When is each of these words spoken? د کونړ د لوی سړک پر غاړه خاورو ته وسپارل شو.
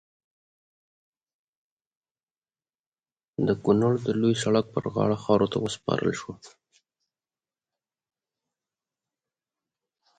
د 3.47 3.49
کونړ 3.63 3.91
د 4.05 4.07
لوی 4.21 4.33
سړک 4.43 4.65
پر 4.73 4.83
غاړه 4.93 5.17
خاورو 5.23 5.51
ته 5.53 5.57
وسپارل 5.59 6.11
شو. 6.19 6.31